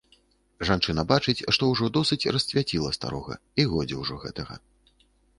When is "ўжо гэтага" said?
4.01-4.57